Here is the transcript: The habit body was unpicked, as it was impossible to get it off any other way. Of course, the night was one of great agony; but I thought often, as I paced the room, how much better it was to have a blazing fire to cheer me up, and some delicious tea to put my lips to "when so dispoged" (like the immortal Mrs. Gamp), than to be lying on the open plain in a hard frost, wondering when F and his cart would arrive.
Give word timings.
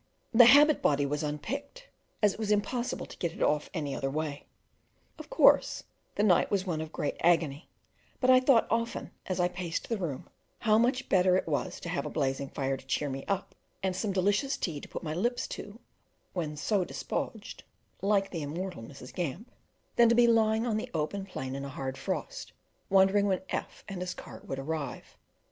The 0.33 0.45
habit 0.45 0.81
body 0.81 1.05
was 1.05 1.21
unpicked, 1.21 1.87
as 2.23 2.33
it 2.33 2.39
was 2.39 2.49
impossible 2.51 3.05
to 3.05 3.17
get 3.17 3.33
it 3.33 3.43
off 3.43 3.69
any 3.71 3.93
other 3.93 4.09
way. 4.09 4.47
Of 5.19 5.29
course, 5.29 5.83
the 6.15 6.23
night 6.23 6.49
was 6.49 6.65
one 6.65 6.81
of 6.81 6.91
great 6.91 7.17
agony; 7.19 7.69
but 8.19 8.31
I 8.31 8.39
thought 8.39 8.65
often, 8.71 9.11
as 9.27 9.39
I 9.39 9.47
paced 9.47 9.89
the 9.89 9.99
room, 9.99 10.27
how 10.57 10.79
much 10.79 11.07
better 11.07 11.37
it 11.37 11.47
was 11.47 11.79
to 11.81 11.89
have 11.89 12.03
a 12.03 12.09
blazing 12.09 12.49
fire 12.49 12.77
to 12.77 12.85
cheer 12.87 13.11
me 13.11 13.25
up, 13.25 13.53
and 13.83 13.95
some 13.95 14.11
delicious 14.11 14.57
tea 14.57 14.79
to 14.81 14.89
put 14.89 15.03
my 15.03 15.13
lips 15.13 15.45
to 15.49 15.79
"when 16.33 16.57
so 16.57 16.83
dispoged" 16.83 17.61
(like 18.01 18.31
the 18.31 18.41
immortal 18.41 18.81
Mrs. 18.81 19.13
Gamp), 19.13 19.51
than 19.97 20.09
to 20.09 20.15
be 20.15 20.25
lying 20.25 20.65
on 20.65 20.77
the 20.77 20.89
open 20.95 21.27
plain 21.27 21.53
in 21.53 21.63
a 21.63 21.69
hard 21.69 21.95
frost, 21.95 22.53
wondering 22.89 23.27
when 23.27 23.43
F 23.49 23.83
and 23.87 24.01
his 24.01 24.15
cart 24.15 24.47
would 24.47 24.57
arrive. 24.57 25.15